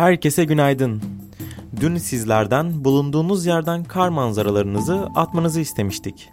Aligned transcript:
Herkese 0.00 0.44
günaydın. 0.44 1.09
Dün 1.80 1.96
sizlerden 1.96 2.84
bulunduğunuz 2.84 3.46
yerden 3.46 3.84
kar 3.84 4.08
manzaralarınızı 4.08 5.08
atmanızı 5.14 5.60
istemiştik. 5.60 6.28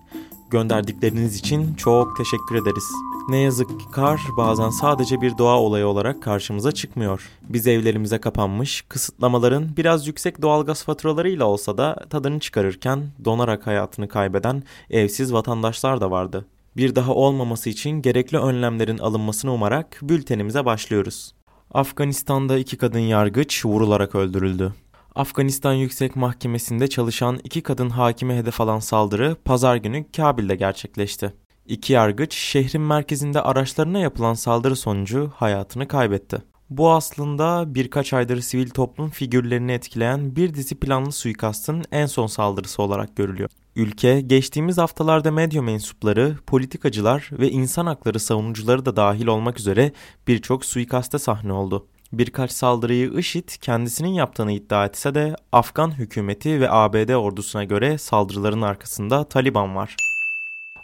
Gönderdikleriniz 0.50 1.36
için 1.36 1.74
çok 1.74 2.18
teşekkür 2.18 2.56
ederiz. 2.56 2.84
Ne 3.30 3.38
yazık 3.38 3.80
ki 3.80 3.86
kar 3.92 4.22
bazen 4.38 4.70
sadece 4.70 5.22
bir 5.22 5.38
doğa 5.38 5.60
olayı 5.60 5.88
olarak 5.88 6.24
karşımıza 6.24 6.72
çıkmıyor. 6.72 7.30
Biz 7.42 7.68
evlerimize 7.68 8.18
kapanmış, 8.18 8.82
kısıtlamaların 8.90 9.78
biraz 9.78 10.08
yüksek 10.08 10.42
doğalgaz 10.42 10.84
faturalarıyla 10.84 11.46
olsa 11.46 11.78
da 11.78 11.96
tadını 12.10 12.40
çıkarırken 12.40 13.04
donarak 13.26 13.68
hayatını 13.68 14.08
kaybeden 14.08 14.64
evsiz 14.90 15.34
vatandaşlar 15.34 16.02
da 16.02 16.12
vardı. 16.12 16.46
Bir 16.78 16.96
daha 16.96 17.14
olmaması 17.14 17.70
için 17.70 18.02
gerekli 18.02 18.38
önlemlerin 18.38 18.98
alınmasını 18.98 19.54
umarak 19.54 20.00
bültenimize 20.02 20.66
başlıyoruz. 20.66 21.34
Afganistan'da 21.74 22.58
iki 22.58 22.78
kadın 22.78 23.00
yargıç 23.00 23.66
vurularak 23.66 24.16
öldürüldü. 24.16 24.74
Afganistan 25.16 25.74
Yüksek 25.74 26.16
Mahkemesi'nde 26.16 26.88
çalışan 26.88 27.40
iki 27.44 27.62
kadın 27.62 27.90
hakime 27.90 28.38
hedef 28.38 28.62
alan 28.62 28.80
saldırı 28.80 29.36
pazar 29.46 29.76
günü 29.76 30.12
Kabil'de 30.12 30.56
gerçekleşti. 30.56 31.34
İki 31.66 31.94
yargıç 31.94 32.34
şehrin 32.34 32.82
merkezinde 32.82 33.42
araçlarına 33.42 34.00
yapılan 34.00 34.34
saldırı 34.34 34.76
sonucu 34.76 35.32
hayatını 35.36 35.88
kaybetti. 35.88 36.38
Bu 36.70 36.92
aslında 36.92 37.76
birkaç 37.76 38.14
aydır 38.14 38.42
sivil 38.42 38.70
toplum 38.70 39.10
figürlerini 39.10 39.72
etkileyen 39.72 40.36
bir 40.36 40.54
dizi 40.54 40.76
planlı 40.76 41.12
suikastın 41.12 41.84
en 41.92 42.06
son 42.06 42.28
saldırısı 42.28 42.82
olarak 42.82 43.16
görülüyor. 43.16 43.50
Ülke 43.76 44.22
geçtiğimiz 44.22 44.78
haftalarda 44.78 45.32
medya 45.32 45.62
mensupları, 45.62 46.36
politikacılar 46.48 47.30
ve 47.32 47.50
insan 47.50 47.86
hakları 47.86 48.20
savunucuları 48.20 48.86
da 48.86 48.96
dahil 48.96 49.28
olmak 49.28 49.60
üzere 49.60 49.92
birçok 50.28 50.66
suikaste 50.66 51.20
sahne 51.20 51.54
oldu. 51.54 51.88
Birkaç 52.14 52.52
saldırıyı 52.52 53.12
IŞİD 53.18 53.50
kendisinin 53.62 54.10
yaptığını 54.10 54.52
iddia 54.52 54.86
etse 54.86 55.16
de 55.16 55.36
Afgan 55.52 55.92
hükümeti 55.92 56.62
ve 56.62 56.72
ABD 56.72 57.10
ordusuna 57.10 57.64
göre 57.64 57.98
saldırıların 57.98 58.62
arkasında 58.62 59.24
Taliban 59.24 59.76
var. 59.76 59.96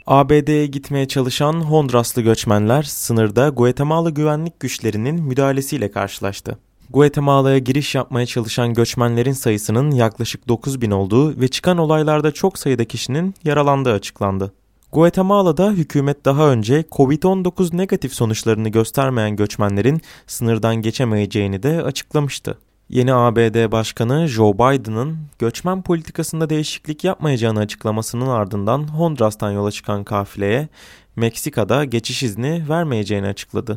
ABD'ye 0.07 0.65
gitmeye 0.65 1.07
çalışan 1.07 1.53
Honduraslı 1.53 2.21
göçmenler 2.21 2.83
sınırda 2.83 3.49
Guatemala 3.49 4.09
güvenlik 4.09 4.59
güçlerinin 4.59 5.23
müdahalesiyle 5.23 5.91
karşılaştı. 5.91 6.57
Guatemala'ya 6.89 7.57
giriş 7.57 7.95
yapmaya 7.95 8.25
çalışan 8.25 8.73
göçmenlerin 8.73 9.31
sayısının 9.31 9.91
yaklaşık 9.91 10.47
9 10.47 10.81
bin 10.81 10.91
olduğu 10.91 11.41
ve 11.41 11.47
çıkan 11.47 11.77
olaylarda 11.77 12.31
çok 12.31 12.59
sayıda 12.59 12.85
kişinin 12.85 13.35
yaralandığı 13.43 13.93
açıklandı. 13.93 14.53
Guatemala'da 14.93 15.71
hükümet 15.71 16.25
daha 16.25 16.49
önce 16.49 16.81
Covid-19 16.91 17.77
negatif 17.77 18.13
sonuçlarını 18.13 18.69
göstermeyen 18.69 19.35
göçmenlerin 19.35 20.01
sınırdan 20.27 20.75
geçemeyeceğini 20.75 21.63
de 21.63 21.83
açıklamıştı. 21.83 22.57
Yeni 22.89 23.13
ABD 23.13 23.71
Başkanı 23.71 24.27
Joe 24.27 24.53
Biden'ın 24.53 25.17
göçmen 25.39 25.81
politikasında 25.81 26.49
değişiklik 26.49 27.03
yapmayacağını 27.03 27.59
açıklamasının 27.59 28.27
ardından 28.27 28.87
Honduras'tan 28.87 29.51
yola 29.51 29.71
çıkan 29.71 30.03
kafileye 30.03 30.67
Meksika'da 31.15 31.85
geçiş 31.85 32.23
izni 32.23 32.65
vermeyeceğini 32.69 33.27
açıkladı. 33.27 33.75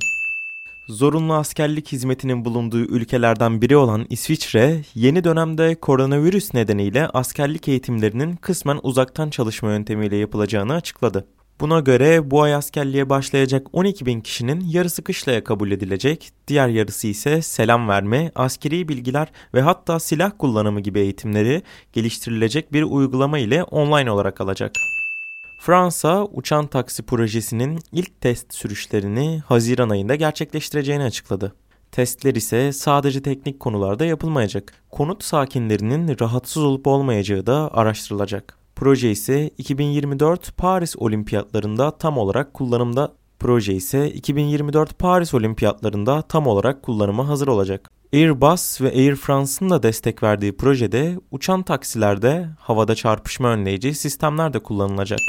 Zorunlu 0.88 1.34
askerlik 1.34 1.92
hizmetinin 1.92 2.44
bulunduğu 2.44 2.78
ülkelerden 2.78 3.62
biri 3.62 3.76
olan 3.76 4.06
İsviçre, 4.10 4.82
yeni 4.94 5.24
dönemde 5.24 5.74
koronavirüs 5.74 6.54
nedeniyle 6.54 7.06
askerlik 7.06 7.69
eğitimlerinin 7.69 8.36
kısmen 8.36 8.80
uzaktan 8.82 9.30
çalışma 9.30 9.72
yöntemiyle 9.72 10.16
yapılacağını 10.16 10.74
açıkladı. 10.74 11.26
Buna 11.60 11.80
göre 11.80 12.30
bu 12.30 12.42
ay 12.42 12.54
askerliğe 12.54 13.10
başlayacak 13.10 13.66
12 13.72 14.06
bin 14.06 14.20
kişinin 14.20 14.60
yarısı 14.60 15.04
kışlaya 15.04 15.44
kabul 15.44 15.70
edilecek, 15.70 16.30
diğer 16.48 16.69
yarısı 16.69 17.06
ise 17.06 17.42
selam 17.42 17.88
verme, 17.88 18.32
askeri 18.34 18.88
bilgiler 18.88 19.28
ve 19.54 19.60
hatta 19.60 20.00
silah 20.00 20.30
kullanımı 20.38 20.80
gibi 20.80 21.00
eğitimleri 21.00 21.62
geliştirilecek 21.92 22.72
bir 22.72 22.82
uygulama 22.82 23.38
ile 23.38 23.64
online 23.64 24.10
olarak 24.10 24.41
alacak. 24.41 24.95
Fransa 25.58 26.24
uçan 26.24 26.66
taksi 26.66 27.02
projesinin 27.02 27.78
ilk 27.92 28.20
test 28.20 28.54
sürüşlerini 28.54 29.42
Haziran 29.46 29.90
ayında 29.90 30.14
gerçekleştireceğini 30.14 31.02
açıkladı. 31.02 31.52
Testler 31.92 32.34
ise 32.34 32.72
sadece 32.72 33.22
teknik 33.22 33.60
konularda 33.60 34.04
yapılmayacak. 34.04 34.72
Konut 34.90 35.24
sakinlerinin 35.24 36.16
rahatsız 36.20 36.62
olup 36.62 36.86
olmayacağı 36.86 37.46
da 37.46 37.70
araştırılacak. 37.74 38.58
Proje 38.76 39.10
ise 39.10 39.50
2024 39.58 40.56
Paris 40.56 40.96
Olimpiyatlarında 40.96 41.98
tam 41.98 42.18
olarak 42.18 42.54
kullanımda 42.54 43.12
Proje 43.38 43.74
ise 43.74 44.10
2024 44.10 44.98
Paris 44.98 45.34
Olimpiyatlarında 45.34 46.22
tam 46.22 46.46
olarak 46.46 46.82
kullanıma 46.82 47.28
hazır 47.28 47.48
olacak. 47.48 47.90
Airbus 48.12 48.80
ve 48.80 48.88
Air 48.88 49.14
France'ın 49.14 49.70
da 49.70 49.82
destek 49.82 50.22
verdiği 50.22 50.56
projede 50.56 51.20
uçan 51.30 51.62
taksilerde 51.62 52.48
havada 52.58 52.94
çarpışma 52.94 53.48
önleyici 53.48 53.94
sistemler 53.94 54.52
de 54.52 54.58
kullanılacak. 54.58 55.20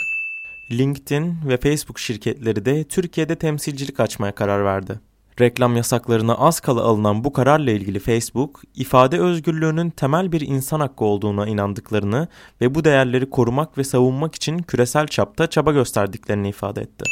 LinkedIn 0.71 1.35
ve 1.47 1.57
Facebook 1.57 1.99
şirketleri 1.99 2.65
de 2.65 2.83
Türkiye'de 2.83 3.35
temsilcilik 3.35 3.99
açmaya 3.99 4.35
karar 4.35 4.65
verdi. 4.65 4.99
Reklam 5.39 5.75
yasaklarına 5.75 6.35
az 6.35 6.59
kala 6.59 6.81
alınan 6.81 7.23
bu 7.23 7.33
kararla 7.33 7.71
ilgili 7.71 7.99
Facebook, 7.99 8.61
ifade 8.75 9.19
özgürlüğünün 9.19 9.89
temel 9.89 10.31
bir 10.31 10.41
insan 10.41 10.79
hakkı 10.79 11.05
olduğuna 11.05 11.47
inandıklarını 11.47 12.27
ve 12.61 12.75
bu 12.75 12.83
değerleri 12.83 13.29
korumak 13.29 13.77
ve 13.77 13.83
savunmak 13.83 14.35
için 14.35 14.57
küresel 14.57 15.07
çapta 15.07 15.47
çaba 15.47 15.71
gösterdiklerini 15.71 16.49
ifade 16.49 16.81
etti. 16.81 17.03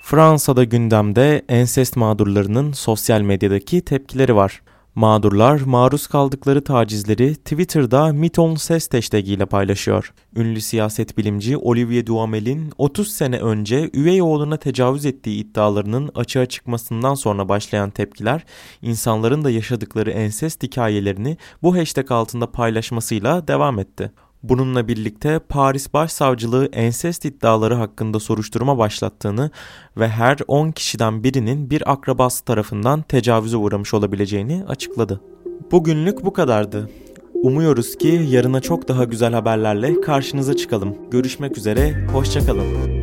Fransa'da 0.00 0.64
gündemde 0.64 1.44
ensest 1.48 1.96
mağdurlarının 1.96 2.72
sosyal 2.72 3.20
medyadaki 3.20 3.80
tepkileri 3.80 4.36
var. 4.36 4.62
Mağdurlar 4.98 5.60
maruz 5.60 6.06
kaldıkları 6.06 6.64
tacizleri 6.64 7.34
Twitter'da 7.34 8.12
Miton 8.12 8.54
Ses 8.54 8.88
ile 8.88 9.46
paylaşıyor. 9.46 10.12
Ünlü 10.36 10.60
siyaset 10.60 11.18
bilimci 11.18 11.56
Olivier 11.56 12.06
Duhamel'in 12.06 12.72
30 12.78 13.08
sene 13.08 13.38
önce 13.40 13.90
üvey 13.94 14.22
oğluna 14.22 14.56
tecavüz 14.56 15.06
ettiği 15.06 15.44
iddialarının 15.44 16.10
açığa 16.14 16.46
çıkmasından 16.46 17.14
sonra 17.14 17.48
başlayan 17.48 17.90
tepkiler, 17.90 18.44
insanların 18.82 19.44
da 19.44 19.50
yaşadıkları 19.50 20.10
ensest 20.10 20.62
hikayelerini 20.62 21.36
bu 21.62 21.76
hashtag 21.76 22.12
altında 22.12 22.52
paylaşmasıyla 22.52 23.48
devam 23.48 23.78
etti. 23.78 24.12
Bununla 24.42 24.88
birlikte 24.88 25.38
Paris 25.38 25.92
Başsavcılığı 25.92 26.68
ensest 26.72 27.24
iddiaları 27.24 27.74
hakkında 27.74 28.20
soruşturma 28.20 28.78
başlattığını 28.78 29.50
ve 29.96 30.08
her 30.08 30.38
10 30.48 30.70
kişiden 30.70 31.24
birinin 31.24 31.70
bir 31.70 31.92
akrabası 31.92 32.44
tarafından 32.44 33.02
tecavüze 33.02 33.56
uğramış 33.56 33.94
olabileceğini 33.94 34.64
açıkladı. 34.68 35.20
Bugünlük 35.72 36.24
bu 36.24 36.32
kadardı. 36.32 36.90
Umuyoruz 37.34 37.98
ki 37.98 38.26
yarına 38.28 38.60
çok 38.60 38.88
daha 38.88 39.04
güzel 39.04 39.32
haberlerle 39.32 40.00
karşınıza 40.00 40.56
çıkalım. 40.56 40.96
Görüşmek 41.10 41.58
üzere, 41.58 42.06
hoşçakalın. 42.12 42.97